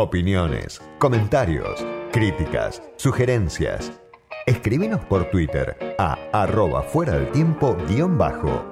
[0.00, 3.90] Opiniones, comentarios, críticas, sugerencias.
[4.46, 8.64] Escribinos por Twitter a arroba fuera del tiempo guion bajo.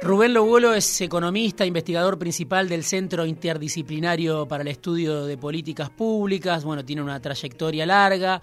[0.00, 6.64] Rubén Lobolo es economista, investigador principal del Centro Interdisciplinario para el Estudio de Políticas Públicas.
[6.64, 8.40] Bueno, tiene una trayectoria larga.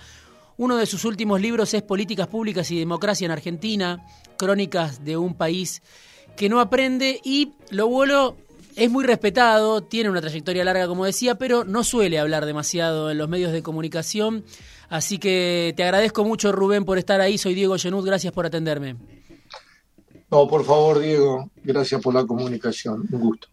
[0.58, 4.06] Uno de sus últimos libros es Políticas Públicas y Democracia en Argentina,
[4.38, 5.82] crónicas de un país
[6.38, 8.38] que no aprende y Lobolo
[8.76, 13.18] es muy respetado, tiene una trayectoria larga, como decía, pero no suele hablar demasiado en
[13.18, 14.44] los medios de comunicación.
[14.90, 17.38] Así que te agradezco mucho, Rubén, por estar ahí.
[17.38, 18.96] Soy Diego Genud, gracias por atenderme.
[20.30, 23.08] No, por favor, Diego, gracias por la comunicación.
[23.12, 23.48] Un gusto.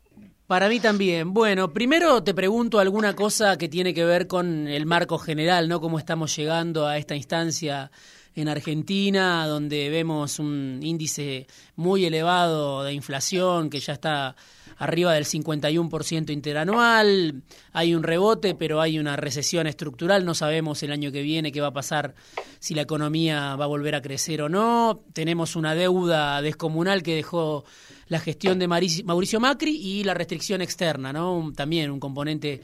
[0.47, 1.33] Para mí también.
[1.33, 5.81] Bueno, primero te pregunto alguna cosa que tiene que ver con el marco general, ¿no?
[5.81, 7.91] Cómo estamos llegando a esta instancia
[8.35, 11.47] en Argentina, donde vemos un índice
[11.77, 14.37] muy elevado de inflación que ya está
[14.83, 20.91] arriba del 51% interanual, hay un rebote, pero hay una recesión estructural, no sabemos el
[20.91, 22.17] año que viene qué va a pasar,
[22.59, 27.15] si la economía va a volver a crecer o no, tenemos una deuda descomunal que
[27.15, 27.65] dejó
[28.09, 31.53] la gestión de Mauricio Macri y la restricción externa, ¿no?
[31.55, 32.61] También un componente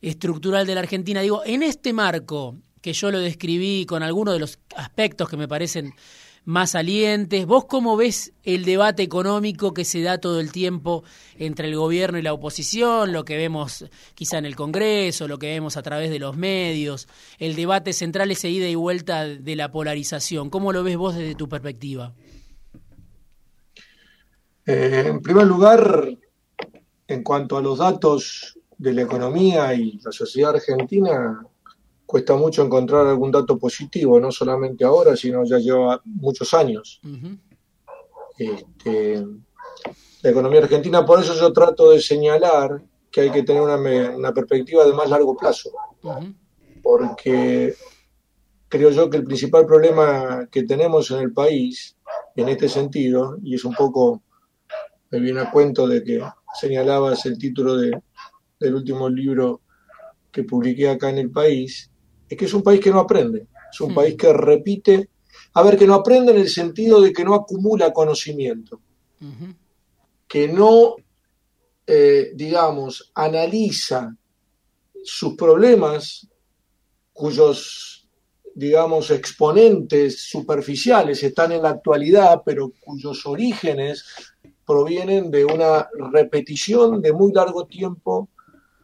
[0.00, 1.20] estructural de la Argentina.
[1.20, 5.46] Digo, en este marco que yo lo describí con algunos de los aspectos que me
[5.48, 5.92] parecen
[6.48, 7.44] más salientes.
[7.44, 11.04] ¿Vos cómo ves el debate económico que se da todo el tiempo
[11.36, 15.48] entre el gobierno y la oposición, lo que vemos quizá en el Congreso, lo que
[15.48, 17.06] vemos a través de los medios,
[17.38, 20.48] el debate central, ese ida y vuelta de la polarización?
[20.48, 22.14] ¿Cómo lo ves vos desde tu perspectiva?
[24.64, 26.16] Eh, en primer lugar,
[27.08, 31.42] en cuanto a los datos de la economía y la sociedad argentina,
[32.08, 37.02] cuesta mucho encontrar algún dato positivo, no solamente ahora, sino ya lleva muchos años.
[38.38, 39.26] Este,
[40.22, 44.86] la economía argentina, por eso yo trato de señalar que hay que tener una, perspectiva
[44.86, 45.70] de más largo plazo,
[46.82, 47.74] porque
[48.70, 51.94] creo yo que el principal problema que tenemos en el país,
[52.36, 54.22] en este sentido, y es un poco,
[55.10, 56.22] me viene a cuento de que
[56.58, 58.00] señalabas el título de,
[58.58, 59.60] del último libro
[60.32, 61.90] que publiqué acá en el país,
[62.28, 63.94] es que es un país que no aprende, es un hmm.
[63.94, 65.08] país que repite,
[65.54, 68.80] a ver, que no aprende en el sentido de que no acumula conocimiento,
[70.26, 70.96] que no,
[71.86, 74.14] eh, digamos, analiza
[75.02, 76.28] sus problemas
[77.12, 78.08] cuyos,
[78.54, 84.04] digamos, exponentes superficiales están en la actualidad, pero cuyos orígenes
[84.64, 88.28] provienen de una repetición de muy largo tiempo,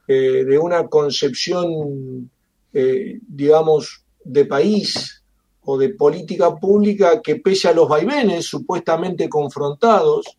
[0.08, 2.30] eh, de una concepción
[2.74, 5.22] eh, digamos, de país
[5.62, 10.36] o de política pública que pese a los vaivenes supuestamente confrontados,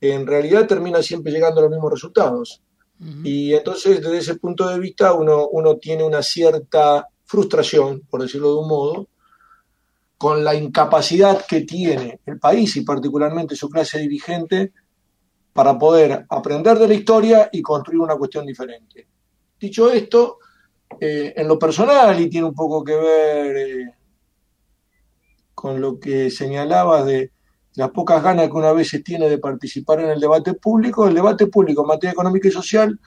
[0.00, 2.62] en realidad termina siempre llegando a los mismos resultados.
[3.24, 8.52] Y entonces desde ese punto de vista uno, uno tiene una cierta frustración, por decirlo
[8.52, 9.08] de un modo,
[10.18, 14.74] con la incapacidad que tiene el país y particularmente su clase dirigente
[15.54, 19.08] para poder aprender de la historia y construir una cuestión diferente.
[19.58, 20.38] Dicho esto,
[20.98, 23.94] eh, en lo personal y tiene un poco que ver eh,
[25.54, 27.32] con lo que señalabas de
[27.74, 31.06] las pocas ganas que una vez tiene de participar en el debate público.
[31.06, 32.98] El debate público en materia económica y social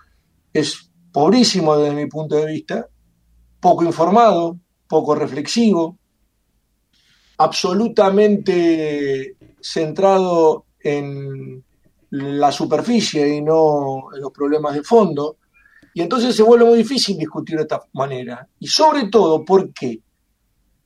[0.54, 2.88] es pobrísimo desde mi punto de vista,
[3.60, 4.58] poco informado,
[4.88, 5.98] poco reflexivo,
[7.38, 11.64] absolutamente centrado en
[12.12, 15.38] la superficie y no en los problemas de fondo.
[15.94, 18.48] Y entonces se vuelve muy difícil discutir de esta manera.
[18.60, 20.00] Y sobre todo, ¿por qué?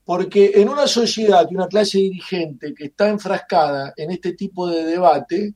[0.03, 4.85] Porque en una sociedad y una clase dirigente que está enfrascada en este tipo de
[4.85, 5.53] debate,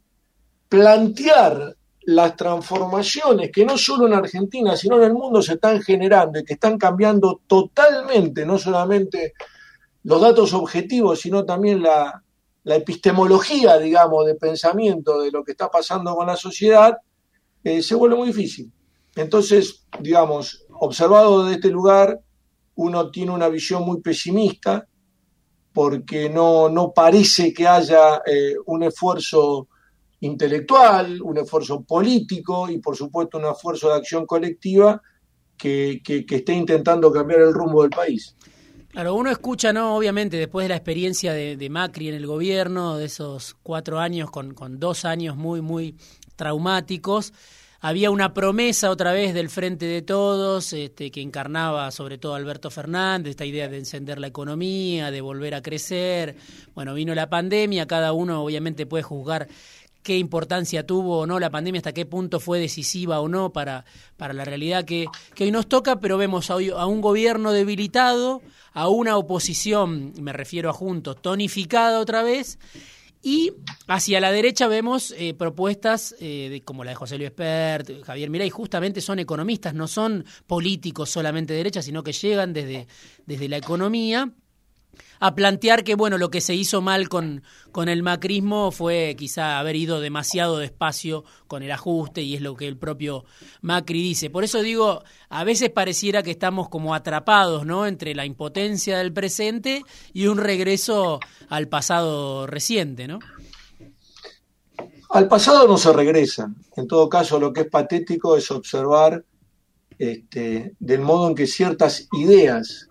[0.69, 6.39] plantear las transformaciones que no solo en Argentina, sino en el mundo se están generando
[6.39, 9.33] y que están cambiando totalmente, no solamente
[10.03, 12.23] los datos objetivos, sino también la,
[12.63, 16.95] epistemología, digamos, de pensamiento de lo que está pasando con la sociedad,
[17.63, 18.71] eh, se vuelve muy difícil.
[19.15, 22.19] Entonces, digamos, observado de este lugar,
[22.75, 24.87] uno tiene una visión muy pesimista
[25.73, 29.67] porque no, no parece que haya eh, un esfuerzo
[30.21, 35.01] intelectual, un esfuerzo político y por supuesto un esfuerzo de acción colectiva
[35.57, 38.35] que, que, esté intentando cambiar el rumbo del país.
[38.89, 39.95] Claro, uno escucha, ¿no?
[39.95, 44.31] Obviamente, después de la experiencia de, de Macri en el gobierno, de esos cuatro años
[44.31, 45.95] con, con dos años muy, muy
[46.35, 47.31] traumáticos,
[47.81, 52.69] había una promesa otra vez del Frente de Todos, este, que encarnaba sobre todo Alberto
[52.69, 56.35] Fernández, esta idea de encender la economía, de volver a crecer.
[56.75, 59.47] Bueno, vino la pandemia, cada uno obviamente puede juzgar
[60.03, 63.85] qué importancia tuvo o no la pandemia, hasta qué punto fue decisiva o no para,
[64.15, 68.43] para la realidad que, que hoy nos toca, pero vemos a, a un gobierno debilitado,
[68.73, 72.59] a una oposición, me refiero a Juntos, tonificada otra vez,
[73.21, 73.53] y
[73.87, 78.49] hacia la derecha vemos eh, propuestas eh, como la de José Luis Pert, Javier Miray,
[78.49, 82.87] justamente son economistas, no son políticos solamente de derecha, sino que llegan desde,
[83.25, 84.31] desde la economía
[85.21, 89.59] a plantear que bueno lo que se hizo mal con, con el macrismo fue quizá
[89.59, 93.23] haber ido demasiado despacio con el ajuste y es lo que el propio
[93.61, 94.31] Macri dice.
[94.31, 97.85] Por eso digo, a veces pareciera que estamos como atrapados, ¿no?
[97.85, 101.19] entre la impotencia del presente y un regreso
[101.49, 103.19] al pasado reciente, ¿no?
[105.11, 106.51] Al pasado no se regresa.
[106.75, 109.23] En todo caso, lo que es patético es observar
[109.99, 112.87] este, del modo en que ciertas ideas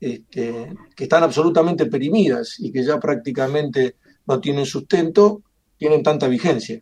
[0.00, 3.96] este, que están absolutamente perimidas y que ya prácticamente
[4.26, 5.42] no tienen sustento,
[5.76, 6.80] tienen tanta vigencia.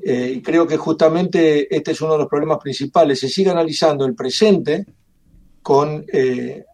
[0.00, 3.20] Eh, y creo que justamente este es uno de los problemas principales.
[3.20, 4.86] Se sigue analizando el presente
[5.62, 6.64] con eh,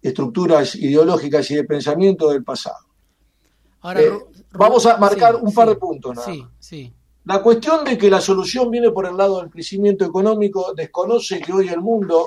[0.00, 2.86] estructuras ideológicas y de pensamiento del pasado.
[3.96, 4.12] Eh,
[4.52, 6.16] vamos a marcar un par de puntos.
[6.16, 6.32] Nada
[7.24, 11.52] La cuestión de que la solución viene por el lado del crecimiento económico desconoce que
[11.52, 12.26] hoy el mundo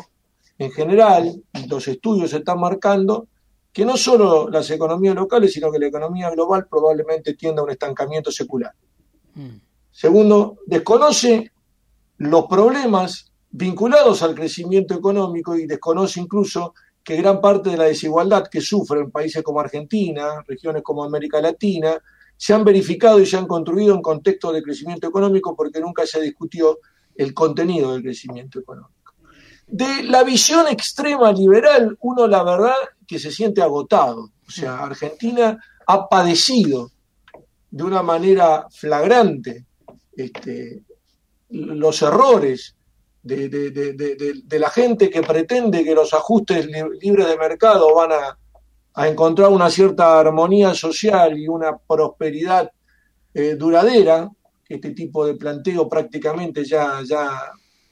[0.57, 3.27] en general, los estudios están marcando
[3.71, 7.71] que no solo las economías locales, sino que la economía global probablemente tienda a un
[7.71, 8.73] estancamiento secular.
[9.35, 9.57] Mm.
[9.91, 11.51] Segundo, desconoce
[12.17, 16.73] los problemas vinculados al crecimiento económico y desconoce incluso
[17.03, 21.97] que gran parte de la desigualdad que sufren países como Argentina, regiones como América Latina,
[22.37, 26.21] se han verificado y se han construido en contexto de crecimiento económico porque nunca se
[26.21, 26.79] discutió
[27.15, 29.00] el contenido del crecimiento económico.
[29.71, 32.75] De la visión extrema liberal, uno la verdad
[33.07, 34.31] que se siente agotado.
[34.45, 35.57] O sea, Argentina
[35.87, 36.91] ha padecido
[37.69, 39.65] de una manera flagrante
[40.11, 40.83] este,
[41.51, 42.75] los errores
[43.23, 46.67] de, la gente que pretende que los ajustes
[46.99, 52.69] libres de mercado van a, encontrar una cierta armonía social y una prosperidad
[53.33, 54.29] eh, duradera.
[54.67, 57.51] Este tipo de planteo prácticamente ya, ya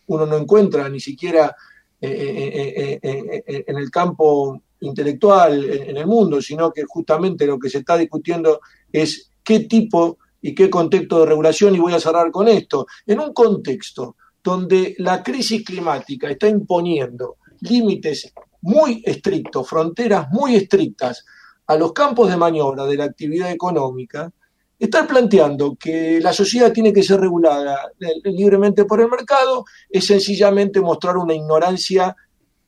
[0.09, 1.55] uno no encuentra ni siquiera
[2.01, 7.69] eh, eh, eh, en el campo intelectual en el mundo, sino que justamente lo que
[7.69, 8.61] se está discutiendo
[8.91, 13.19] es qué tipo y qué contexto de regulación, y voy a cerrar con esto, en
[13.19, 21.25] un contexto donde la crisis climática está imponiendo límites muy estrictos, fronteras muy estrictas
[21.67, 24.31] a los campos de maniobra de la actividad económica,
[24.79, 27.91] Estar planteando que la sociedad tiene que ser regulada
[28.23, 32.15] libremente por el mercado es sencillamente mostrar una ignorancia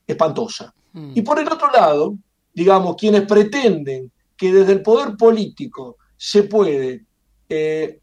[0.05, 0.73] espantosa.
[0.91, 1.13] Mm.
[1.15, 2.15] Y por el otro lado,
[2.53, 7.05] digamos, quienes pretenden que desde el poder político se puede
[7.47, 7.99] eh,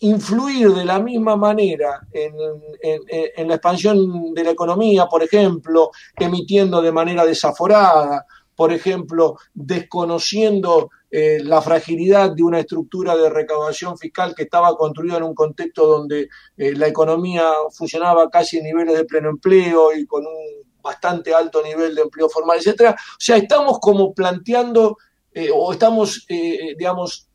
[0.00, 2.34] influir de la misma manera en,
[2.80, 8.26] en, la expansión de la economía, por ejemplo, emitiendo de manera desaforada,
[8.62, 15.16] por ejemplo, desconociendo eh, la fragilidad de una estructura de recaudación fiscal que estaba construida
[15.16, 17.42] en un contexto donde eh, la economía
[17.72, 22.28] funcionaba casi en niveles de pleno empleo y con un bastante alto nivel de empleo
[22.28, 22.92] formal, etcétera.
[22.92, 24.96] O sea, estamos como planteando
[25.34, 27.26] eh, o estamos, digamos,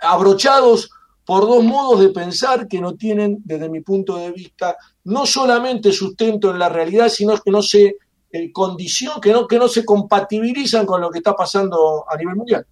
[0.00, 0.88] abrochados
[1.24, 5.90] por dos modos de pensar que no tienen, desde mi punto de vista, no solamente
[5.90, 7.96] sustento en la realidad, sino que no se
[8.52, 12.66] condición, que no, que no se compatibilizan con lo que está pasando a nivel mundial.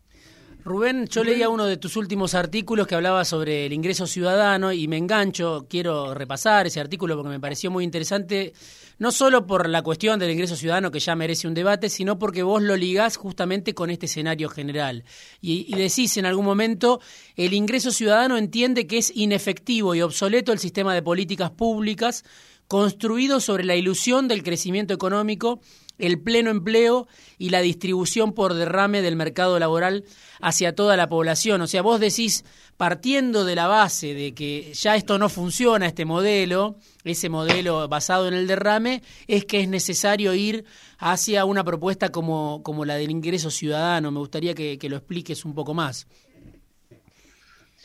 [0.69, 4.87] Rubén, yo leía uno de tus últimos artículos que hablaba sobre el ingreso ciudadano y
[4.87, 8.53] me engancho, quiero repasar ese artículo porque me pareció muy interesante,
[8.99, 12.43] no solo por la cuestión del ingreso ciudadano que ya merece un debate, sino porque
[12.43, 15.05] vos lo ligás justamente con este escenario general.
[15.41, 17.01] Y, y decís en algún momento,
[17.37, 22.25] el ingreso ciudadano entiende que es inefectivo y obsoleto el sistema de políticas públicas
[22.69, 25.61] construido sobre la ilusión del crecimiento económico
[25.99, 27.07] el pleno empleo
[27.39, 30.05] y la distribución por derrame del mercado laboral
[30.41, 31.61] hacia toda la población.
[31.61, 32.45] O sea, vos decís,
[32.77, 38.29] partiendo de la base de que ya esto no funciona, este modelo, ese modelo basado
[38.29, 40.65] en el derrame, es que es necesario ir
[40.99, 44.11] hacia una propuesta como, como la del ingreso ciudadano.
[44.11, 46.07] Me gustaría que, lo expliques un poco más.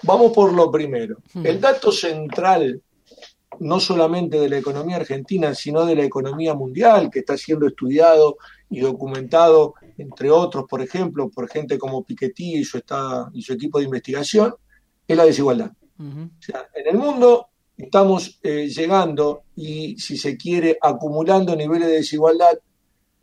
[0.03, 1.17] Vamos por lo primero.
[1.33, 1.45] Hmm.
[1.45, 2.81] El dato central
[3.59, 8.37] no solamente de la economía argentina, sino de la economía mundial, que está siendo estudiado
[8.69, 12.81] y documentado, entre otros, por ejemplo, por gente como Piketty y su,
[13.33, 14.55] y su equipo de investigación,
[15.07, 15.71] es la desigualdad.
[15.99, 21.95] o sea, en el mundo estamos eh, llegando y, si se quiere, acumulando niveles de
[21.95, 22.57] desigualdad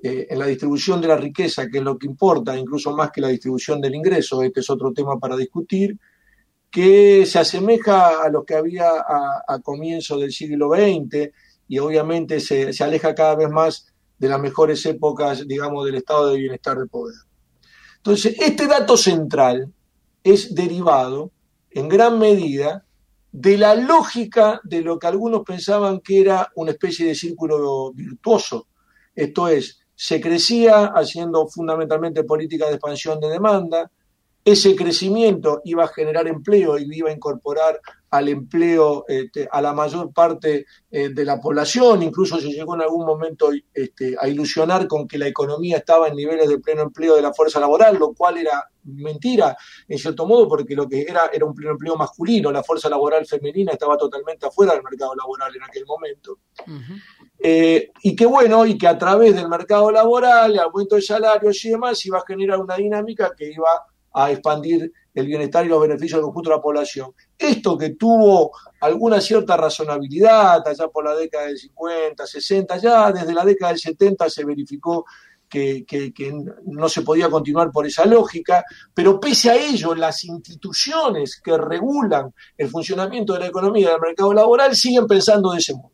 [0.03, 3.21] eh, en la distribución de la riqueza, que es lo que importa, incluso más que
[3.21, 5.99] la distribución del ingreso, este es otro tema para discutir,
[6.71, 11.31] que se asemeja a lo que había a, a comienzos del siglo XX
[11.69, 16.31] y obviamente se, se, aleja cada vez más de las mejores épocas, digamos, del estado
[16.31, 17.17] de bienestar del poder.
[17.97, 19.73] Entonces, este dato central
[20.23, 21.33] es derivado
[21.71, 22.85] en gran medida
[23.33, 28.67] de la lógica de lo que algunos pensaban que era una especie de círculo virtuoso.
[29.15, 33.91] Esto es, se crecía haciendo fundamentalmente política de expansión de demanda,
[34.45, 37.81] ese crecimiento iba a generar empleo y iba a incorporar
[38.11, 42.83] al empleo este, a la mayor parte eh, de la población, incluso se llegó en
[42.83, 47.15] algún momento este, a ilusionar con que la economía estaba en niveles de pleno empleo
[47.15, 49.57] de la fuerza laboral, lo cual era mentira,
[49.87, 53.27] en cierto modo, porque lo que era era un pleno empleo masculino, la fuerza laboral
[53.27, 56.39] femenina estaba totalmente afuera del mercado laboral en aquel momento.
[57.39, 61.65] Eh, y que bueno, y que a través del mercado laboral, el aumento de salarios
[61.65, 63.69] y demás, iba a generar una dinámica que iba
[64.13, 67.13] a expandir el bienestar y los beneficios del de la población.
[67.37, 73.35] Esto que tuvo alguna cierta razonabilidad allá por la década del 50, 60, ya desde
[73.35, 75.05] la década del 70 se verificó
[75.49, 76.33] que, que,
[76.67, 78.65] no se podía continuar por esa lógica,
[78.95, 84.01] pero pese a ello, las instituciones que regulan el funcionamiento de la economía y del
[84.01, 85.91] mercado laboral siguen pensando de ese modo.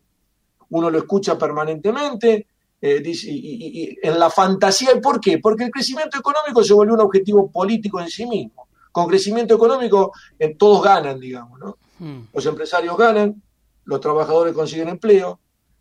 [0.69, 2.45] Uno lo escucha permanentemente,
[2.81, 4.99] eh, y, en la fantasía.
[5.01, 5.39] ¿Por qué?
[5.39, 8.67] Porque el crecimiento económico se volvió un objetivo político en sí mismo.
[8.91, 11.59] Con crecimiento económico eh, todos ganan, digamos.
[11.59, 11.77] ¿no?
[11.99, 12.27] Hmm.
[12.33, 13.41] Los empresarios ganan,
[13.85, 15.39] los trabajadores consiguen empleo,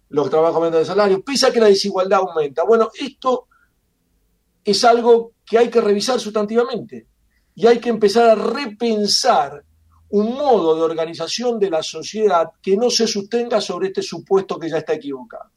[0.09, 2.65] los trabajos aumentan de salario, pese a que la desigualdad aumenta.
[2.65, 3.47] Bueno, esto
[4.65, 7.07] es algo que hay que revisar sustantivamente
[7.55, 9.65] y hay que empezar a repensar
[10.09, 14.69] un modo de organización de la sociedad que no se sostenga sobre este supuesto que
[14.69, 15.51] ya está equivocado.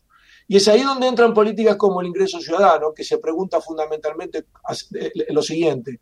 [0.50, 4.46] Y es ahí donde entran políticas como el ingreso ciudadano, que se pregunta fundamentalmente
[5.30, 6.00] lo siguiente,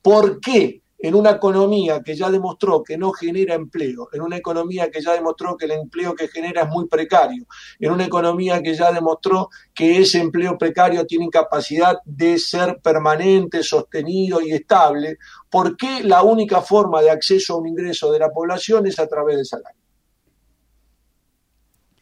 [0.00, 4.88] ¿por qué en una economía que ya demostró que no genera empleo, en una economía
[4.88, 7.46] que ya demostró que el empleo que genera es muy precario,
[7.80, 13.64] en una economía que ya demostró que ese empleo precario tiene capacidad de ser permanente,
[13.64, 15.18] sostenido y estable,
[15.50, 19.08] ¿por qué la única forma de acceso a un ingreso de la población es a
[19.08, 19.80] través del salario?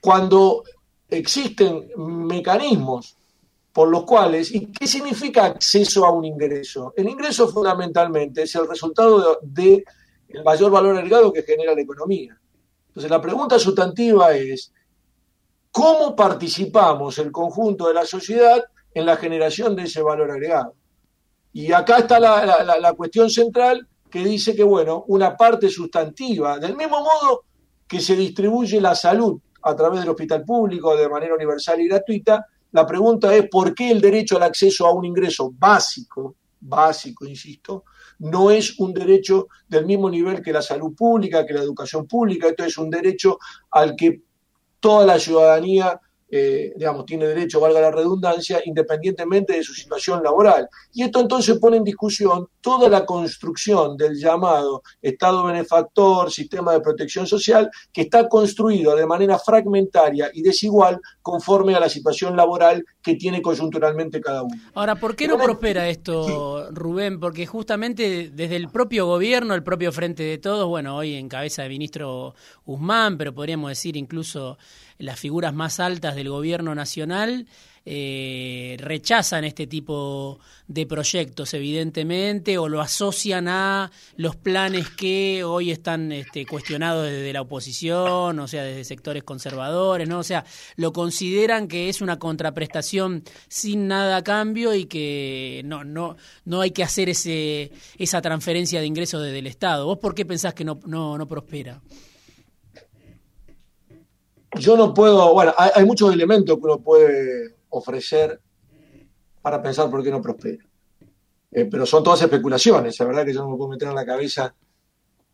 [0.00, 0.62] Cuando
[1.08, 3.16] existen mecanismos
[3.72, 6.94] por los cuales, ¿y qué significa acceso a un ingreso?
[6.96, 9.84] El ingreso fundamentalmente es el resultado del
[10.28, 12.38] de mayor valor agregado que genera la economía.
[12.88, 14.72] Entonces la pregunta sustantiva es,
[15.70, 20.74] ¿cómo participamos el conjunto de la sociedad en la generación de ese valor agregado?
[21.52, 26.58] Y acá está la, la, la cuestión central que dice que, bueno, una parte sustantiva,
[26.58, 27.44] del mismo modo
[27.86, 32.46] que se distribuye la salud a través del hospital público de manera universal y gratuita.
[32.70, 37.84] La pregunta es por qué el derecho al acceso a un ingreso básico, básico, insisto,
[38.20, 42.48] no es un derecho del mismo nivel que la salud pública, que la educación pública,
[42.48, 43.38] esto es un derecho
[43.70, 44.22] al que
[44.78, 50.68] toda la ciudadanía eh, digamos, tiene derecho, valga la redundancia, independientemente de su situación laboral.
[50.92, 56.80] Y esto entonces pone en discusión toda la construcción del llamado Estado benefactor, sistema de
[56.80, 62.84] protección social, que está construido de manera fragmentaria y desigual conforme a la situación laboral
[63.02, 64.56] que tiene coyunturalmente cada uno.
[64.74, 67.20] Ahora, ¿por qué no prospera esto, Rubén?
[67.20, 71.62] Porque justamente desde el propio gobierno, el propio Frente de Todos, bueno, hoy en cabeza
[71.62, 74.58] de ministro Guzmán, pero podríamos decir incluso
[74.98, 77.46] las figuras más altas del gobierno nacional
[77.88, 85.70] eh, rechazan este tipo de proyectos, evidentemente, o lo asocian a los planes que hoy
[85.70, 90.18] están este, cuestionados desde la oposición, o sea, desde sectores conservadores, ¿no?
[90.18, 95.84] O sea, lo consideran que es una contraprestación sin nada a cambio y que no,
[95.84, 99.86] no, no hay que hacer ese, esa transferencia de ingresos desde el Estado.
[99.86, 101.80] ¿Vos por qué pensás que no, no, no prospera?
[104.58, 108.40] Yo no puedo, bueno, hay, muchos elementos que uno puede ofrecer
[109.42, 110.64] para pensar por qué no prospera.
[111.50, 114.04] Eh, pero son todas especulaciones, la verdad que yo no me puedo meter en la
[114.04, 114.54] cabeza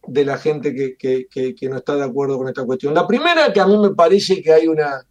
[0.07, 2.93] de la gente que, que, no está de acuerdo con esta cuestión.
[2.95, 5.07] La primera, que a mí me parece que hay una,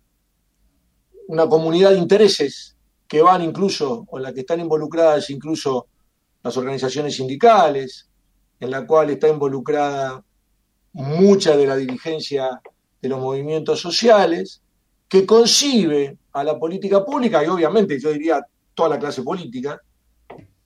[1.28, 2.76] una comunidad de intereses
[3.08, 5.88] que van incluso, o en la que están involucradas incluso
[6.44, 8.10] las organizaciones sindicales,
[8.60, 10.24] en la cual está involucrada
[10.94, 12.62] mucha de la dirigencia
[13.02, 14.62] de los movimientos sociales,
[15.08, 19.82] que concibe a la política pública, y obviamente yo diría toda la clase política,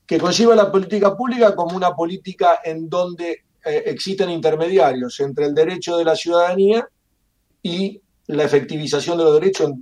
[0.06, 5.46] que concibe a la política pública como una política en donde eh, existen intermediarios entre
[5.46, 6.88] el derecho de la ciudadanía
[7.62, 9.72] y la efectivización de los derechos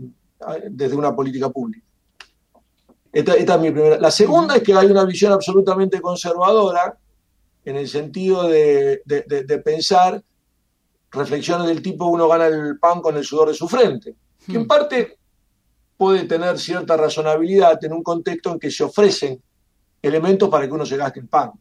[0.70, 1.84] desde una política pública.
[3.12, 3.98] Esta, esta, es mi primera.
[3.98, 6.98] La segunda es que hay una visión absolutamente conservadora
[7.64, 9.02] en el sentido de,
[9.64, 10.22] pensar
[11.14, 14.14] reflexiones del tipo uno gana el pan con el sudor de su frente,
[14.46, 14.66] que en hmm.
[14.66, 15.18] parte
[15.96, 19.40] puede tener cierta razonabilidad en un contexto en que se ofrecen
[20.02, 21.52] elementos para que uno se gaste el pan.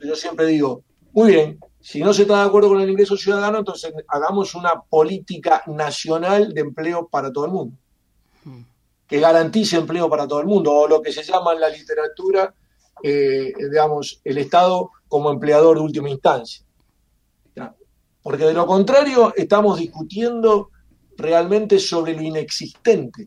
[0.00, 3.58] Yo siempre digo, muy bien, si no se está de acuerdo con el ingreso ciudadano,
[3.58, 7.76] entonces hagamos una política nacional de empleo para todo el mundo,
[8.44, 8.62] hmm.
[9.06, 12.52] que garantice empleo para todo el mundo, o lo que se llama en la literatura,
[13.02, 16.64] eh, digamos, el Estado como empleador de última instancia.
[18.28, 20.68] Porque de lo contrario estamos discutiendo
[21.16, 23.26] realmente sobre lo inexistente.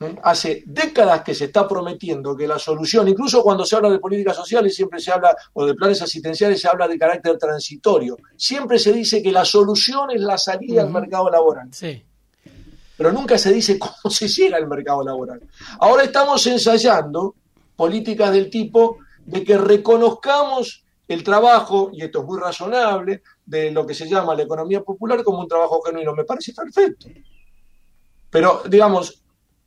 [0.00, 0.16] ¿eh?
[0.24, 4.34] Hace décadas que se está prometiendo que la solución, incluso cuando se habla de políticas
[4.34, 8.16] sociales, siempre se habla, o de planes asistenciales, se habla de carácter transitorio.
[8.36, 11.68] Siempre se dice que la solución es la salida al mercado laboral.
[11.70, 12.02] Sí.
[12.96, 15.40] Pero nunca se dice cómo se llega al mercado laboral.
[15.78, 17.36] Ahora estamos ensayando
[17.76, 20.79] políticas del tipo de que reconozcamos
[21.10, 25.24] el trabajo, y esto es muy razonable, de lo que se llama la economía popular
[25.24, 26.14] como un trabajo genuino.
[26.14, 27.08] Me parece perfecto.
[28.30, 29.20] Pero, digamos,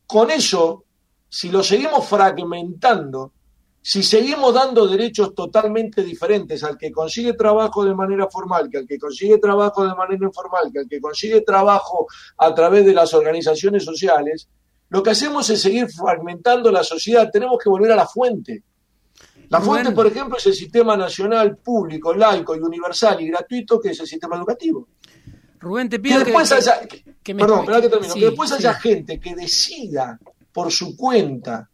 [0.07, 0.85] con eso,
[1.27, 3.33] si lo seguimos fragmentando,
[3.81, 8.88] si seguimos dando derechos totalmente diferentes al que consigue trabajo de manera formal, que al
[8.88, 12.07] que consigue trabajo de manera informal, que al que consigue trabajo
[12.38, 14.47] a través de las organizaciones sociales,
[14.88, 17.29] lo que hacemos es seguir fragmentando la sociedad.
[17.29, 18.63] Tenemos que volver a la fuente.
[19.53, 23.89] La fuente, por ejemplo, es el sistema nacional público, laico y universal y gratuito, que
[23.89, 24.88] es el sistema educativo.
[25.60, 26.81] Rubén, te pido que, después haya,
[27.24, 30.19] perdón, que termino, que después haya gente que decida
[30.51, 31.69] por su cuenta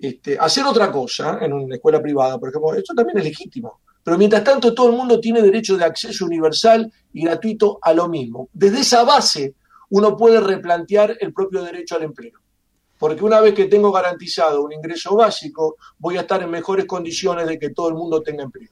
[0.00, 3.80] este, hacer otra cosa en una escuela privada, por ejemplo, esto también es legítimo.
[4.04, 8.08] Pero mientras tanto, todo el mundo tiene derecho de acceso universal y gratuito a lo
[8.08, 8.50] mismo.
[8.52, 9.54] Desde esa base,
[9.90, 12.43] uno puede replantear el propio derecho al empleo.
[13.04, 17.46] Porque una vez que tengo garantizado un ingreso básico, voy a estar en mejores condiciones
[17.46, 18.70] de que todo el mundo tenga empleo.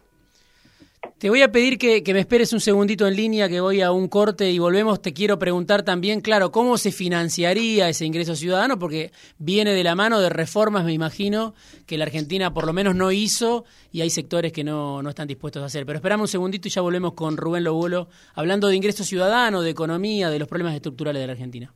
[1.19, 4.09] Te voy a pedir que, me esperes un segundito en línea, que voy a un
[4.09, 5.03] corte y volvemos.
[5.03, 9.95] Te quiero preguntar también, claro, cómo se financiaría ese ingreso ciudadano, porque viene de la
[9.95, 11.53] mano de reformas, me imagino,
[11.85, 15.29] que la Argentina por lo menos no hizo y hay sectores que no, no están
[15.29, 15.85] dispuestos a hacer.
[15.85, 19.69] Pero esperamos un segundito y ya volvemos con Rubén Lobulo, hablando de ingreso ciudadano, de
[19.69, 21.75] economía, de los problemas estructurales de la Argentina.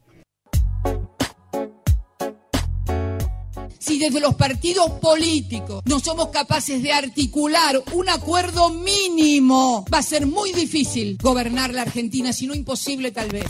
[3.96, 10.02] Si desde los partidos políticos no somos capaces de articular un acuerdo mínimo, va a
[10.02, 13.46] ser muy difícil gobernar la Argentina, si no imposible tal vez.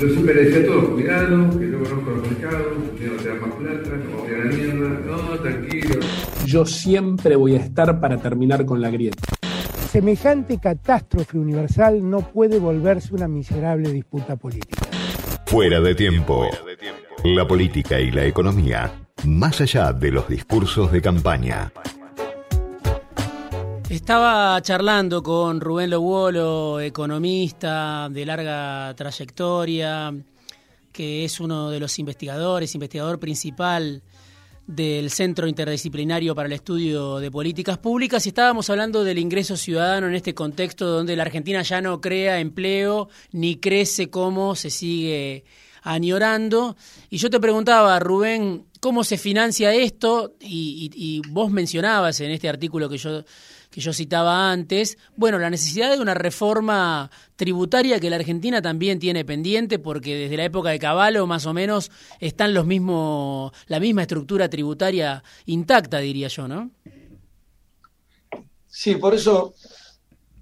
[0.00, 2.66] Yo siempre le decía a todos, cuidado, que no conozco los mercados,
[2.98, 6.00] que no te da más plata, no voy a la mierda, no, tranquilo.
[6.44, 9.22] Yo siempre voy a estar para terminar con la grieta.
[9.92, 14.88] Semejante catástrofe universal no puede volverse una miserable disputa política.
[15.46, 16.48] Fuera de tiempo.
[17.22, 21.72] La política y la economía más allá de los discursos de campaña.
[23.88, 30.12] Estaba charlando con Rubén Lobuolo, economista de larga trayectoria,
[30.90, 34.02] que es uno de los investigadores, investigador principal
[34.66, 40.06] del Centro Interdisciplinario para el Estudio de Políticas Públicas y estábamos hablando del ingreso ciudadano
[40.06, 45.44] en este contexto donde la Argentina ya no crea empleo ni crece como se sigue
[45.84, 46.76] añorando.
[47.10, 50.34] Y yo te preguntaba, Rubén, ¿cómo se financia esto?
[50.40, 53.22] Y, vos mencionabas en este artículo que yo
[53.70, 59.00] que yo citaba antes, bueno, la necesidad de una reforma tributaria que la Argentina también
[59.00, 63.80] tiene pendiente, porque desde la época de Caballo más o menos están los mismos, la
[63.80, 66.70] misma estructura tributaria intacta, diría yo, ¿no?
[68.68, 69.54] Sí, por eso,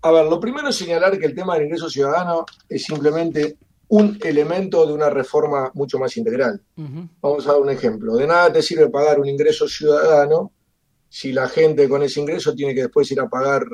[0.03, 3.57] a ver, lo primero es señalar que el tema del ingreso ciudadano es simplemente
[3.93, 6.63] un elemento de una reforma mucho más integral.
[7.21, 8.17] Vamos a dar un ejemplo.
[8.17, 10.51] De nada te sirve pagar un ingreso ciudadano
[11.11, 13.67] si la gente con ese ingreso tiene que después ir a pagar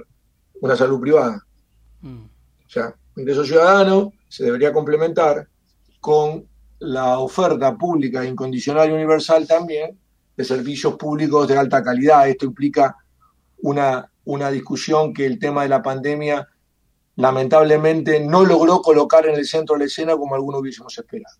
[0.61, 1.47] una salud privada.
[2.01, 2.25] Mm.
[2.25, 5.47] O sea, ingreso ciudadano se debería complementar
[6.01, 6.49] con
[6.81, 9.97] la oferta pública incondicional y universal también
[10.37, 12.29] de servicios públicos de alta calidad.
[12.29, 12.97] Esto implica
[13.59, 16.49] una, una discusión que el tema de la pandemia
[17.19, 21.37] lamentablemente no logró colocar en el centro de la escena como algunos hubiésemos esperado.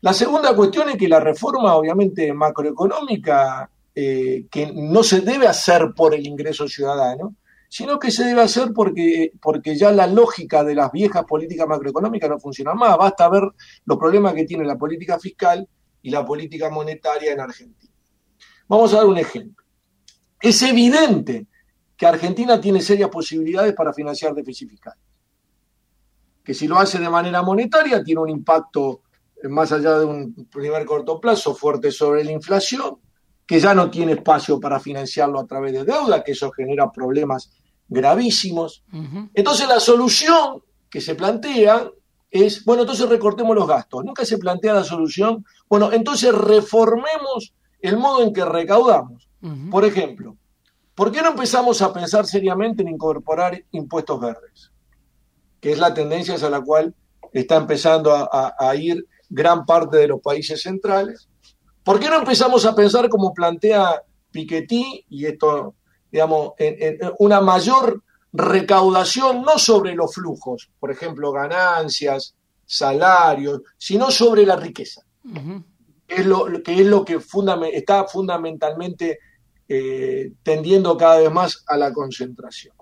[0.00, 5.92] La segunda cuestión es que la reforma, obviamente, macroeconómica, eh, que no se debe hacer
[5.96, 7.34] por el ingreso ciudadano,
[7.68, 12.30] sino que se debe hacer porque, porque ya la lógica de las viejas políticas macroeconómicas
[12.30, 12.96] no funciona más.
[12.96, 13.42] Basta ver
[13.84, 15.68] los problemas que tiene la política fiscal
[16.00, 17.92] y la política monetaria en Argentina.
[18.68, 19.64] Vamos a dar un ejemplo.
[20.40, 21.48] Es evidente
[21.96, 24.94] que Argentina tiene serias posibilidades para financiar déficit fiscal.
[26.42, 29.02] Que si lo hace de manera monetaria tiene un impacto
[29.48, 32.98] más allá de un primer corto plazo fuerte sobre la inflación,
[33.46, 37.52] que ya no tiene espacio para financiarlo a través de deuda, que eso genera problemas
[37.88, 38.84] gravísimos.
[39.34, 41.90] Entonces la solución que se plantea
[42.30, 44.04] es, bueno, entonces recortemos los gastos.
[44.04, 49.28] Nunca se plantea la solución, bueno, entonces reformemos el modo en que recaudamos.
[49.70, 50.36] Por ejemplo,
[50.94, 54.70] ¿por qué no empezamos a pensar seriamente en incorporar impuestos verdes?
[55.60, 56.94] Que es la tendencia a la cual
[57.32, 61.28] está empezando a, ir gran parte de los países centrales.
[61.82, 65.74] ¿Por qué no empezamos a pensar como plantea Piketty, y esto,
[66.10, 68.02] digamos, en una mayor
[68.32, 75.02] recaudación no sobre los flujos, por ejemplo, ganancias, salarios, sino sobre la riqueza,
[76.08, 77.20] es lo, que es lo que
[77.72, 79.18] está fundamentalmente
[79.68, 82.74] eh, tendiendo cada vez más a la concentración.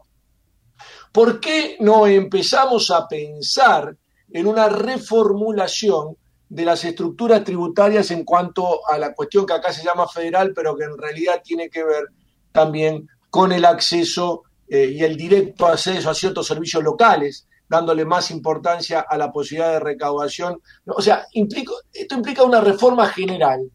[1.13, 3.97] ¿Por qué no empezamos a pensar
[4.33, 6.17] en una reformulación
[6.49, 10.77] de las estructuras tributarias en cuanto a la cuestión que acá se llama federal, pero
[10.77, 12.09] que en realidad tiene que ver
[12.53, 18.33] también con el acceso eh, y el directo acceso a ciertos servicios locales, dándole más
[18.33, 20.61] importancia a la posibilidad de recaudación.
[20.87, 23.71] O sea, esto implica una reforma general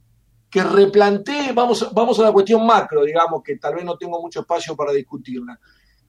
[0.56, 4.40] que replantee, vamos, vamos a la cuestión macro, digamos, que tal vez no tengo mucho
[4.40, 5.60] espacio para discutirla,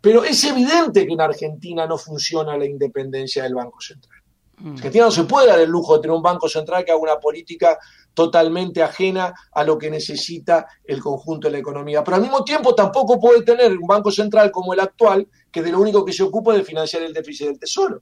[0.00, 4.20] pero es evidente que en Argentina no funciona la independencia del Banco Central.
[4.58, 4.74] Mm.
[4.74, 7.18] Argentina no se puede dar el lujo de tener un Banco Central que haga una
[7.18, 7.76] política
[8.14, 12.04] totalmente ajena a lo que necesita el conjunto de la economía.
[12.04, 15.72] Pero al mismo tiempo tampoco puede tener un Banco Central como el actual, que de
[15.72, 18.00] lo único que se ocupa es de financiar el déficit del Tesoro.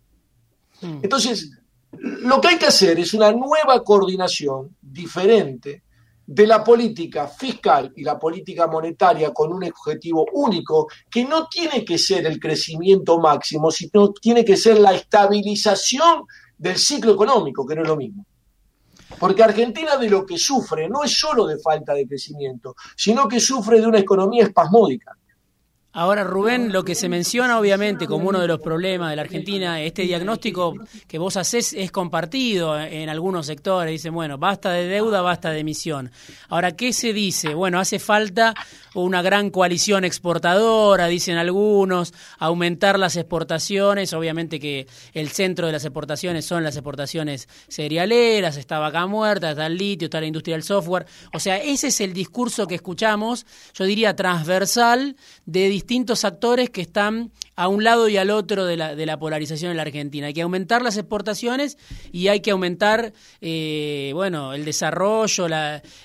[0.82, 0.98] Mm.
[1.04, 1.52] Entonces,
[1.92, 5.84] lo que hay que hacer es una nueva coordinación diferente
[6.26, 11.84] de la política fiscal y la política monetaria con un objetivo único, que no tiene
[11.84, 16.24] que ser el crecimiento máximo, sino tiene que ser la estabilización
[16.56, 18.26] del ciclo económico, que no es lo mismo.
[19.18, 23.38] Porque Argentina de lo que sufre no es solo de falta de crecimiento, sino que
[23.38, 25.16] sufre de una economía espasmódica.
[25.96, 29.80] Ahora, Rubén, lo que se menciona obviamente como uno de los problemas de la Argentina,
[29.80, 30.74] este diagnóstico
[31.06, 33.92] que vos haces es compartido en algunos sectores.
[33.92, 36.10] Dicen, bueno, basta de deuda, basta de emisión.
[36.48, 37.54] Ahora, ¿qué se dice?
[37.54, 38.54] Bueno, hace falta
[38.94, 44.12] una gran coalición exportadora, dicen algunos, aumentar las exportaciones.
[44.14, 49.66] Obviamente que el centro de las exportaciones son las exportaciones cerealeras, está vaca muerta, está
[49.66, 51.06] el litio, está la industria del software.
[51.32, 55.14] O sea, ese es el discurso que escuchamos, yo diría transversal,
[55.46, 59.76] de distintos actores que están a un lado y al otro de la, polarización en
[59.76, 60.28] la Argentina.
[60.28, 61.76] Hay que aumentar las exportaciones
[62.10, 65.46] y hay que aumentar, eh, bueno, el desarrollo,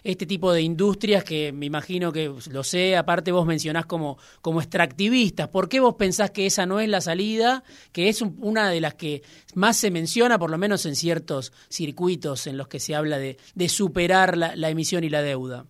[0.03, 4.59] este tipo de industrias que me imagino que lo sé, aparte vos mencionás como, como
[4.59, 5.47] extractivistas.
[5.47, 7.63] ¿Por qué vos pensás que esa no es la salida,
[7.93, 9.23] que es una de las que
[9.55, 13.37] más se menciona, por lo menos en ciertos circuitos en los que se habla de,
[13.55, 15.65] de superar la emisión y la deuda?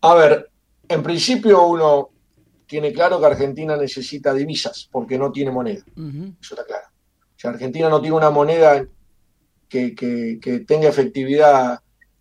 [0.00, 0.50] A ver,
[0.88, 2.08] en principio uno
[2.72, 5.84] tiene claro que Argentina necesita divisas porque no tiene moneda.
[6.40, 6.86] Eso está claro.
[7.36, 8.82] O sea, Argentina no tiene una moneda
[9.68, 11.78] que, tenga efectividad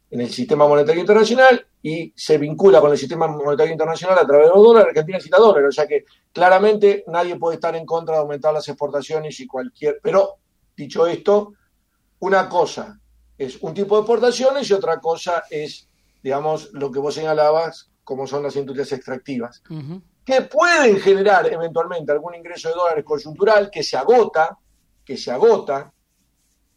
[0.09, 4.47] en el sistema monetario internacional y se vincula con el sistema monetario internacional a través
[4.47, 4.89] de los dólares.
[4.89, 5.69] Argentina necesita dólares.
[5.69, 10.01] O sea que claramente nadie puede estar en contra de aumentar las exportaciones y cualquier.
[10.03, 10.35] Pero,
[10.75, 11.53] dicho esto,
[12.19, 12.99] una cosa
[13.37, 15.87] es un tipo de exportaciones y otra cosa es,
[16.21, 19.63] digamos, lo que vos señalabas, como son las industrias extractivas
[20.25, 24.57] que pueden generar eventualmente algún ingreso de dólares coyuntural que se agota,
[25.03, 25.91] que se agota,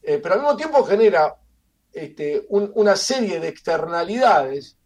[0.02, 1.35] eh, pero al mismo tiempo genera
[1.92, 4.76] este, una serie de externalidades,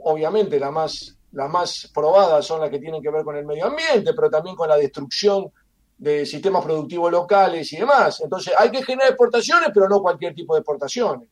[0.00, 3.66] obviamente las más, la más probadas son las que tienen que ver con el medio
[3.66, 5.50] ambiente, pero también con la destrucción
[5.96, 8.20] de sistemas productivos locales y demás.
[8.20, 11.28] Entonces hay que generar exportaciones, pero no cualquier tipo de exportaciones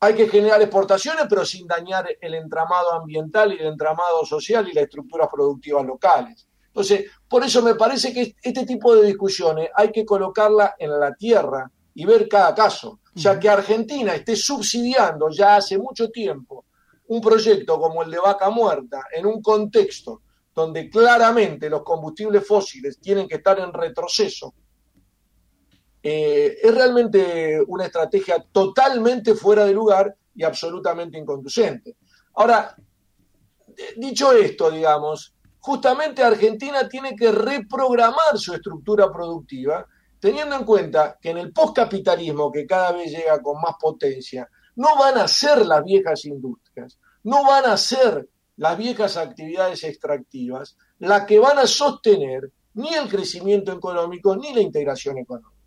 [0.00, 4.72] hay que generar exportaciones, pero sin dañar el entramado ambiental y el entramado social y
[4.72, 6.46] las estructuras productivas locales.
[6.66, 11.14] Entonces, por eso me parece que este tipo de discusiones hay que colocarla en la
[11.14, 13.00] tierra y ver cada caso.
[13.14, 16.66] Ya que Argentina esté subsidiando ya hace mucho tiempo
[17.08, 20.22] un proyecto como el de Vaca Muerta en un contexto
[20.54, 24.54] donde claramente los combustibles fósiles tienen que estar en retroceso
[26.02, 31.96] eh, es realmente una estrategia totalmente fuera de lugar y absolutamente inconducente.
[32.34, 32.76] Ahora,
[33.96, 39.86] dicho esto, digamos, justamente Argentina tiene que reprogramar su estructura productiva,
[40.20, 44.96] teniendo en cuenta que en el postcapitalismo, que cada vez llega con más potencia, no
[44.96, 51.26] van a ser las viejas industrias, no van a ser las viejas actividades extractivas las
[51.26, 55.57] que van a sostener ni el crecimiento económico ni la integración económica.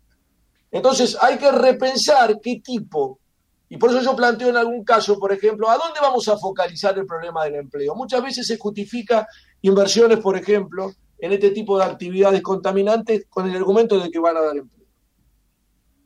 [0.72, 3.20] Entonces hay que repensar qué tipo,
[3.68, 6.98] y por eso yo planteo en algún caso, por ejemplo, ¿a dónde vamos a focalizar
[6.98, 7.94] el problema del empleo?
[7.94, 9.26] Muchas veces se justifica
[9.60, 14.36] inversiones, por ejemplo, en este tipo de actividades contaminantes con el argumento de que van
[14.36, 14.86] a dar empleo.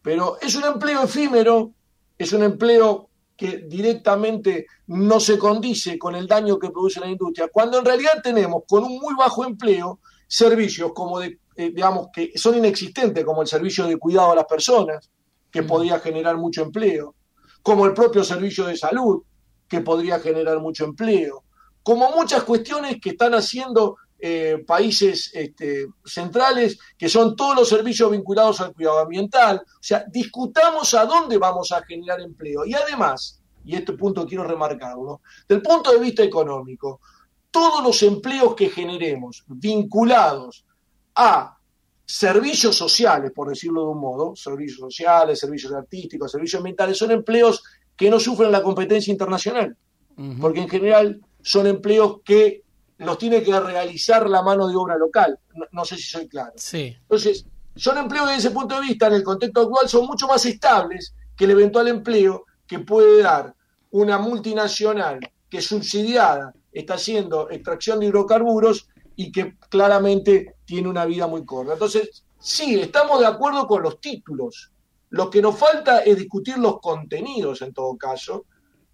[0.02, 1.72] Pero es un empleo efímero,
[2.18, 7.48] es un empleo que directamente no se condice con el daño que produce la industria,
[7.52, 12.32] cuando en realidad tenemos con un muy bajo empleo servicios como de, eh, digamos, que
[12.36, 15.10] son inexistentes, como el servicio de cuidado a las personas,
[15.50, 15.66] que mm.
[15.66, 17.14] podría generar mucho empleo,
[17.62, 19.22] como el propio servicio de salud,
[19.68, 21.44] que podría generar mucho empleo,
[21.82, 28.10] como muchas cuestiones que están haciendo eh, países este, centrales, que son todos los servicios
[28.10, 29.62] vinculados al cuidado ambiental.
[29.64, 32.64] O sea, discutamos a dónde vamos a generar empleo.
[32.64, 37.00] Y además, y este punto quiero remarcarlo, del punto de vista económico,
[37.50, 40.65] todos los empleos que generemos vinculados
[41.16, 41.56] a
[42.04, 47.64] servicios sociales, por decirlo de un modo, servicios sociales, servicios artísticos, servicios ambientales, son empleos
[47.96, 49.76] que no sufren la competencia internacional,
[50.40, 52.62] porque en general son empleos que
[52.98, 55.38] los tiene que realizar la mano de obra local.
[55.72, 56.52] No, sé si soy claro.
[56.56, 56.96] Sí.
[57.02, 60.44] Entonces, son empleos desde ese punto de vista, en el contexto actual, son mucho más
[60.46, 63.54] estables que el eventual empleo que puede dar
[63.90, 71.26] una multinacional que subsidiada está haciendo extracción de hidrocarburos y que claramente tiene una vida
[71.26, 71.72] muy corta.
[71.72, 74.70] Entonces, sí, estamos de acuerdo con los títulos.
[75.10, 78.44] Lo que nos falta es discutir los contenidos en todo caso,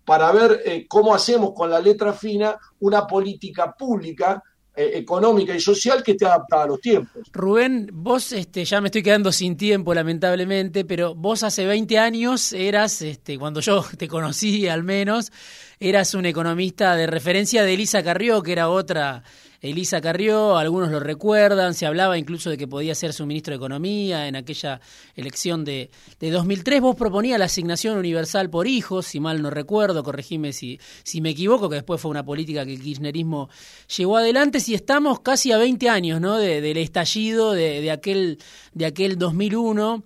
[0.05, 4.43] para ver eh, cómo hacemos con la letra fina una política pública
[4.75, 7.29] eh, económica y social que esté adaptada a los tiempos.
[7.31, 12.53] Rubén, vos este, ya me estoy quedando sin tiempo lamentablemente, pero vos hace 20 años
[12.53, 15.31] eras, este, cuando yo te conocí al menos,
[15.79, 19.23] eras un economista de referencia de Elisa Carrió, que era otra
[19.63, 23.59] Elisa Carrió, algunos lo recuerdan, se hablaba incluso de que podía ser su ministro de
[23.59, 24.81] Economía en aquella
[25.15, 26.81] elección de, de 2003.
[26.81, 31.31] Vos proponía la asignación universal por hijos, si mal no recuerdo, corregime si, si me
[31.31, 33.51] equivoco, que después fue una política que el kirchnerismo
[33.97, 34.59] llevó adelante.
[34.59, 36.39] Si estamos casi a 20 años ¿no?
[36.39, 38.39] del estallido de, aquel,
[38.75, 40.03] de aquel 2001,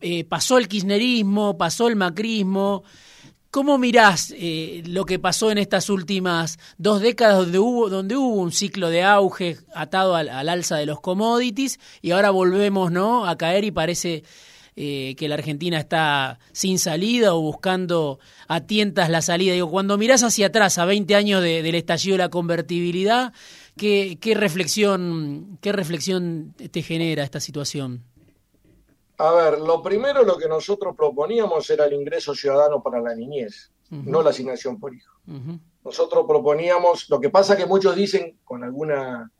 [0.00, 2.84] eh, pasó el kirchnerismo, pasó el macrismo.
[3.54, 8.34] ¿Cómo mirás eh, lo que pasó en estas últimas dos décadas donde hubo, donde hubo
[8.34, 13.26] un ciclo de auge atado al, alza de los commodities y ahora volvemos ¿no?
[13.26, 14.24] a caer y parece
[14.74, 19.54] eh, que la Argentina está sin salida o buscando a tientas la salida?
[19.54, 23.32] Digo, cuando mirás hacia atrás, a 20 años del estallido de la convertibilidad,
[23.76, 28.02] ¿qué, qué, reflexión, ¿qué reflexión te genera esta situación?
[29.18, 33.70] A ver, lo primero lo que nosotros proponíamos era el ingreso ciudadano para la niñez,
[33.90, 35.14] no la asignación por hijo.
[35.84, 39.30] Nosotros proponíamos, lo que pasa que muchos dicen con alguna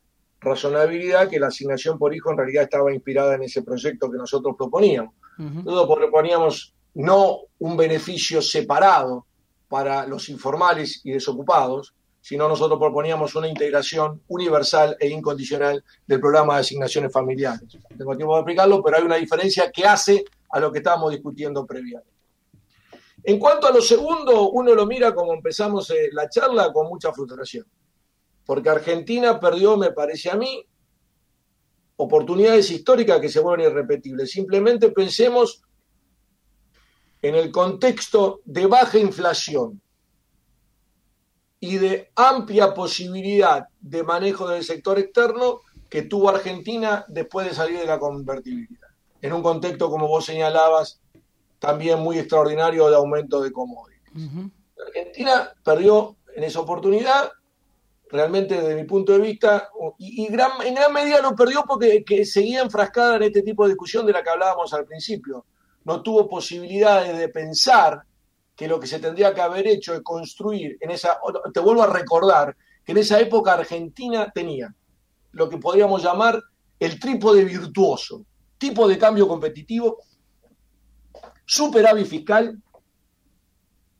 [0.40, 4.54] razonabilidad que la asignación por hijo en realidad estaba inspirada en ese proyecto que nosotros
[4.56, 5.14] proponíamos.
[5.38, 9.26] Nosotros proponíamos no un beneficio separado
[9.68, 16.54] para los informales y desocupados, sino nosotros proponíamos una integración universal e incondicional del programa
[16.54, 17.76] de asignaciones familiares.
[17.98, 21.66] Tengo tiempo de explicarlo, pero hay una diferencia que hace a lo que estábamos discutiendo
[21.66, 22.08] previamente.
[23.24, 27.12] En cuanto a lo segundo, uno lo mira como empezamos eh, la charla con mucha
[27.12, 27.66] frustración,
[28.46, 30.66] porque Argentina perdió, me parece a mí,
[31.96, 34.30] oportunidades históricas que se vuelven irrepetibles.
[34.30, 35.62] Simplemente pensemos
[37.20, 39.82] en el contexto de baja inflación,
[41.64, 47.78] y de amplia posibilidad de manejo del sector externo que tuvo Argentina después de salir
[47.78, 48.88] de la convertibilidad.
[49.22, 51.00] En un contexto, como vos señalabas,
[51.58, 54.02] también muy extraordinario de aumento de commodities.
[54.86, 57.30] Argentina perdió en esa oportunidad,
[58.10, 63.16] realmente desde mi punto de vista, y, en gran medida lo perdió porque seguía enfrascada
[63.16, 65.46] en este tipo de discusión de la que hablábamos al principio.
[65.84, 68.04] No tuvo posibilidades de pensar
[68.56, 71.18] que lo que se tendría que haber hecho es construir en esa,
[71.52, 74.74] te vuelvo a recordar que en esa época Argentina tenía
[75.32, 76.40] lo que podríamos llamar
[76.78, 78.24] el trípode virtuoso,
[78.58, 79.98] tipo de cambio competitivo,
[81.44, 82.56] superávit fiscal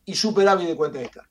[0.04, 1.28] y superávit de cuenta de externa.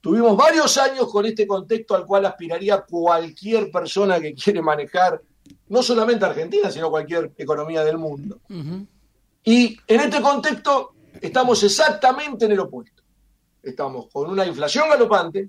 [0.00, 5.20] Tuvimos varios años con este contexto al cual aspiraría cualquier persona que quiere manejar
[5.68, 8.40] no solamente Argentina, sino cualquier economía del mundo.
[9.44, 13.02] Y en este contexto Estamos exactamente en el opuesto.
[13.62, 15.48] Estamos con una inflación galopante,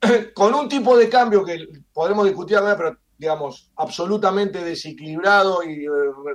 [0.34, 5.88] con un tipo de cambio que podemos discutir ahora, pero digamos, absolutamente desequilibrado y, eh,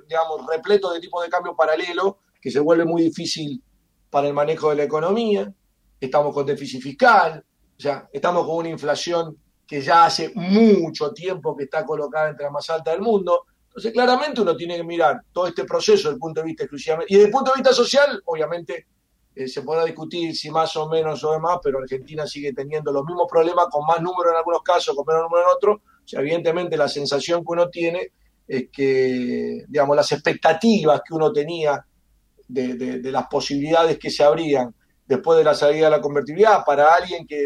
[0.07, 3.61] digamos, repleto de tipo de cambio paralelo, que se vuelve muy difícil
[4.09, 5.51] para el manejo de la economía.
[5.99, 7.43] Estamos con déficit fiscal,
[7.77, 12.45] o sea, estamos con una inflación que ya hace mucho tiempo que está colocada entre
[12.45, 13.45] la más alta del mundo.
[13.75, 17.13] Entonces, claramente uno tiene que mirar todo este proceso desde el punto de vista exclusivamente.
[17.13, 18.87] Y desde el punto de vista social, obviamente,
[19.35, 23.03] eh, se podrá discutir si más o menos o demás, pero Argentina sigue teniendo los
[23.03, 25.81] mismos problemas, con más número en algunos casos, con menos número en otros,
[26.13, 28.11] evidentemente la sensación que uno tiene
[28.47, 31.85] es que, digamos, las expectativas que uno tenía
[32.47, 34.73] de, las posibilidades que se abrían
[35.05, 37.45] después de la salida de la convertibilidad, para alguien que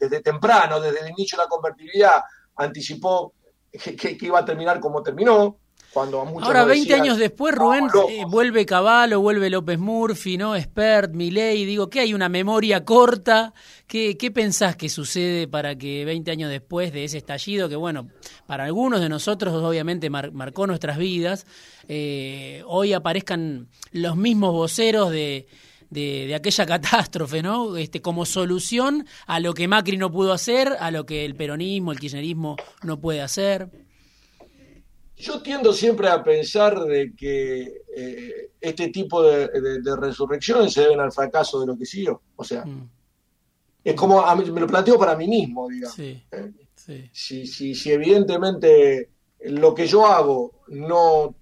[0.00, 2.20] desde, temprano, desde el inicio de la convertibilidad,
[2.56, 3.32] anticipó
[3.76, 5.58] que iba a terminar como terminó,
[5.96, 10.54] Ahora, 20 años después, Rubén, eh, vuelve Caballo, vuelve López Murphy, ¿no?
[10.54, 12.12] Expert, Milei, digo, ¿qué hay?
[12.12, 13.54] ¿Una memoria corta?
[13.86, 18.08] ¿Qué, ¿Qué pensás que sucede para que 20 años después de ese estallido, que bueno,
[18.46, 21.46] para algunos de nosotros obviamente marcó nuestras vidas,
[21.88, 25.46] eh, hoy aparezcan los mismos voceros de,
[25.90, 27.76] de, aquella catástrofe, ¿no?
[27.76, 31.92] Este, como solución a lo que Macri no pudo hacer, a lo que el peronismo,
[31.92, 33.70] el kirchnerismo no puede hacer.
[35.16, 39.48] Yo tiendo siempre a pensar de que eh, este tipo de,
[39.96, 42.20] resurrecciones se deben al fracaso de lo que siguió.
[42.36, 42.90] O sea, mm.
[43.82, 45.98] es como, me lo planteo para mí mismo, digamos.
[45.98, 46.22] ¿eh?
[47.12, 51.36] Si, si, si, evidentemente lo que yo hago no,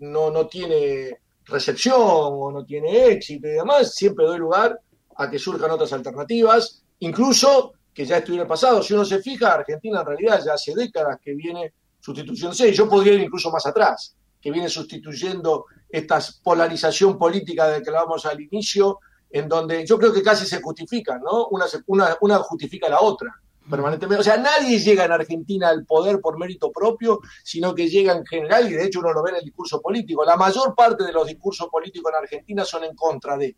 [0.00, 4.78] no, no tiene recepción o no tiene éxito y demás, siempre doy lugar
[5.16, 8.82] a que surjan otras alternativas, incluso que ya estuviera pasado.
[8.82, 12.76] Si uno se fija, Argentina en realidad ya hace décadas que viene sustitución 6.
[12.76, 18.24] Yo podría ir incluso más atrás, que viene sustituyendo esta polarización política de que hablábamos
[18.26, 21.48] al inicio, en donde yo creo que casi se justifican, ¿no?
[21.48, 23.34] Una, una, una justifica a la otra
[23.68, 24.20] permanentemente.
[24.20, 28.24] O sea, nadie llega en Argentina al poder por mérito propio, sino que llega en
[28.24, 30.24] general, y de hecho uno lo ve en el discurso político.
[30.24, 33.56] La mayor parte de los discursos políticos en Argentina son en contra de,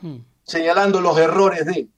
[0.00, 0.16] hmm.
[0.42, 1.88] señalando los errores de.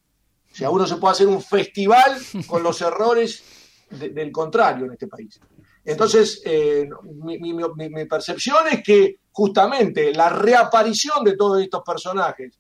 [0.50, 3.42] O sea, uno se puede hacer un festival con los errores
[3.90, 5.40] del contrario en este país.
[5.84, 12.58] Entonces, eh, mi, percepción es que justamente la reaparición de todos estos personajes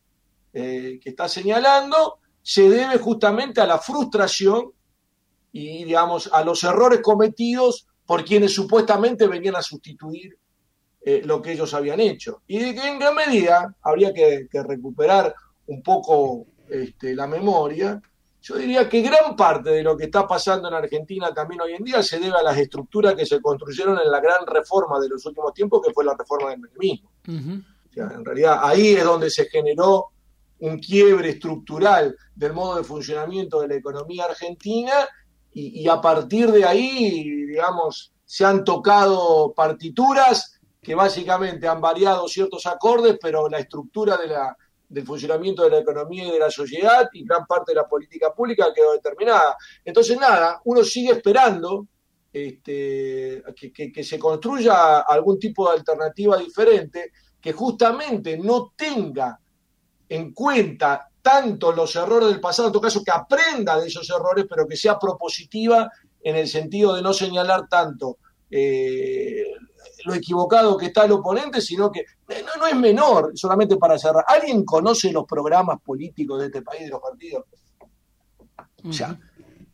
[0.52, 4.72] eh, que está señalando se debe justamente a la frustración
[5.52, 10.36] y, digamos, a los errores cometidos por quienes supuestamente venían a sustituir
[11.04, 12.42] eh, lo que ellos habían hecho.
[12.46, 15.34] Y en gran medida habría que, recuperar
[15.66, 18.00] un poco este, la memoria
[18.42, 21.84] yo diría que gran parte de lo que está pasando en Argentina también hoy en
[21.84, 25.24] día se debe a las estructuras que se construyeron en la gran reforma de los
[25.26, 27.12] últimos tiempos, que fue la reforma del mecanismo.
[27.24, 30.08] en realidad ahí es donde se generó
[30.58, 35.08] un quiebre estructural del modo de funcionamiento de la economía argentina
[35.54, 42.66] y, a partir de ahí, digamos, se han tocado partituras que básicamente han variado ciertos
[42.66, 44.56] acordes, pero la estructura de la,
[44.88, 48.32] del funcionamiento de la economía y de la sociedad y gran parte de la política
[48.34, 49.56] pública quedó determinada.
[49.84, 51.86] Entonces, nada, uno sigue esperando
[52.32, 59.38] este, que, se construya algún tipo de alternativa diferente que justamente no tenga
[60.08, 64.46] en cuenta tanto los errores del pasado, en todo caso que aprenda de esos errores,
[64.48, 68.18] pero que sea propositiva en el sentido de no señalar tanto
[68.50, 69.44] eh,
[70.04, 74.24] lo equivocado que está el oponente, sino que eh, no, es menor, solamente para cerrar.
[74.26, 77.44] ¿Alguien conoce los programas políticos de este país, de los partidos?
[78.84, 79.18] O sea,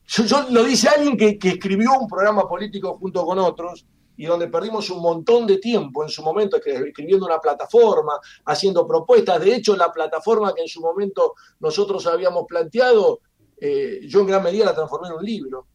[0.07, 3.87] yo, lo dice alguien que, escribió un programa político junto con otros
[4.19, 9.41] y donde perdimos un montón de tiempo en su momento escribiendo una plataforma, haciendo propuestas.
[9.41, 13.21] De hecho, la plataforma que en su momento nosotros habíamos planteado,
[13.61, 15.67] eh, yo en gran medida la transformé en un libro.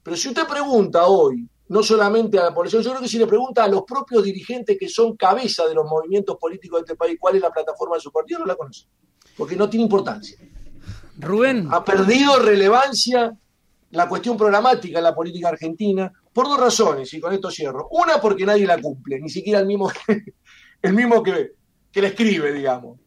[0.00, 3.26] Pero si usted pregunta hoy, no solamente a la población, yo creo que si le
[3.26, 7.18] pregunta a los propios dirigentes que son cabeza de los movimientos políticos de este país
[7.20, 8.88] cuál es la plataforma de su partido, no la conocen,
[9.36, 10.38] porque no tiene importancia.
[11.18, 11.66] Rubén.
[11.72, 13.36] Ha perdido relevancia
[13.90, 17.88] la cuestión programática en la política argentina por dos razones, y con esto cierro.
[17.90, 19.90] Una, porque nadie la cumple, ni siquiera el mismo,
[20.82, 21.52] el mismo que,
[21.90, 22.98] que la escribe, digamos.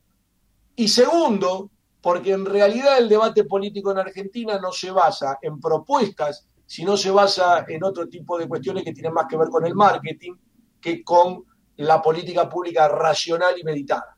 [0.75, 1.69] Y segundo,
[2.01, 6.95] porque en realidad el debate político en Argentina no se basa en propuestas si no
[6.95, 10.33] se basa en otro tipo de cuestiones que tienen más que ver con el marketing
[10.79, 11.43] que con
[11.75, 14.15] la política pública racional y meditada.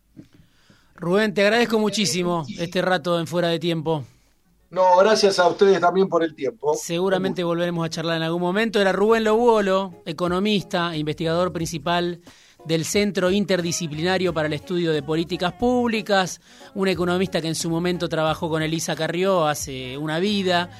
[0.95, 4.05] Rubén, te agradezco muchísimo este rato en fuera de tiempo.
[4.73, 6.73] No, gracias a ustedes también por el tiempo.
[6.73, 8.81] Seguramente volveremos a charlar en algún momento.
[8.81, 12.21] Era Rubén Lobuolo, economista, investigador principal
[12.65, 16.41] del Centro Interdisciplinario para el Estudio de Políticas Públicas,
[16.73, 20.71] un economista que en su momento trabajó con Elisa Carrió hace una vida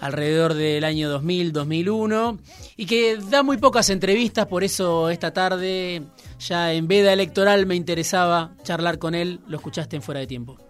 [0.00, 2.40] alrededor del año 2000-2001
[2.76, 6.02] y que da muy pocas entrevistas, por eso esta tarde
[6.40, 10.58] ya en veda electoral me interesaba charlar con él, lo escuchaste en fuera de tiempo.